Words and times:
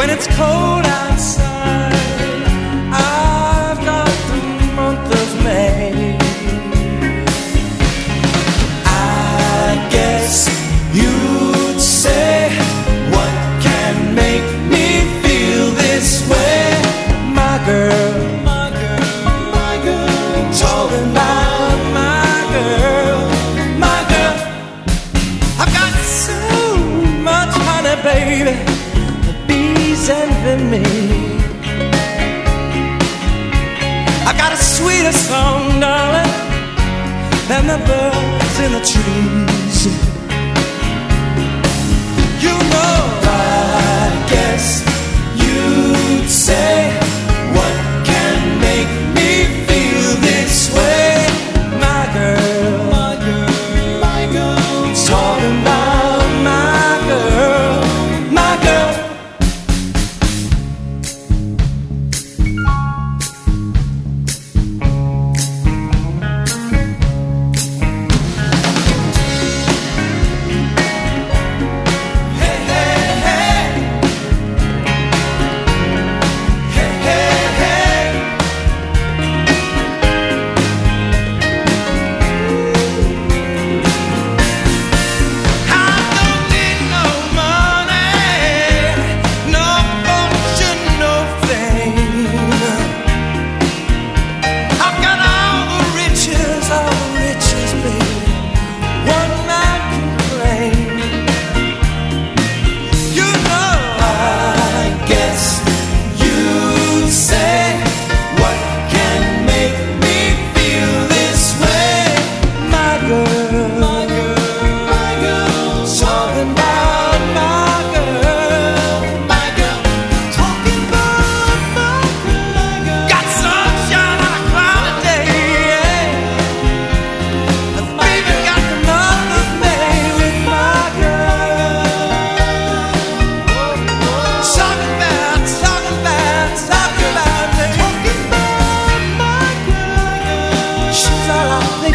when 0.00 0.08
it's 0.08 0.26
cold 0.28 0.86
outside. 0.86 1.92
I've 2.90 3.80
got 3.84 4.08
the 4.30 4.40
month 4.74 5.08
of 5.22 5.28
May. 5.44 6.16
I 8.86 9.88
guess 9.90 10.48
you'd 10.94 11.78
say, 11.78 12.48
What 13.14 13.34
can 13.66 14.14
make 14.14 14.48
me 14.72 14.86
feel 15.22 15.66
this 15.84 16.08
way? 16.30 16.64
My 17.40 17.56
girl, 17.66 18.14
my 18.52 18.70
girl, 18.80 19.04
my 19.60 19.74
girl, 19.84 20.08
talking 20.64 21.10
about 21.10 21.78
my 22.00 22.32
girl, 22.56 23.20
my 23.86 24.00
girl. 24.12 24.36
I've 25.60 25.72
got 25.78 25.92
so 26.24 26.40
much 27.28 27.52
honey, 27.68 27.96
baby. 28.02 28.69
Bees 30.00 30.08
envy 30.08 30.64
me. 30.64 30.82
I've 34.26 34.38
got 34.38 34.52
a 34.52 34.56
sweeter 34.56 35.12
song, 35.12 35.78
darling, 35.78 36.32
than 37.48 37.66
the 37.66 37.78
birds 37.86 38.58
in 38.64 38.72
the 38.72 38.80
trees. 38.80 39.78
You 42.44 42.56
know 42.72 43.19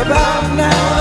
about 0.00 0.56
now. 0.56 0.99